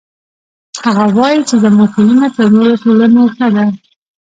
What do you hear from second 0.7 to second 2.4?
هغه وایي چې زموږ ټولنه